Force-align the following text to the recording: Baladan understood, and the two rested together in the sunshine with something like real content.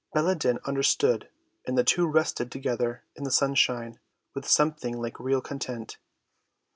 Baladan 0.15 0.57
understood, 0.65 1.29
and 1.67 1.77
the 1.77 1.83
two 1.83 2.07
rested 2.07 2.51
together 2.51 3.03
in 3.15 3.23
the 3.23 3.29
sunshine 3.29 3.99
with 4.33 4.47
something 4.47 4.99
like 4.99 5.19
real 5.19 5.41
content. 5.41 5.97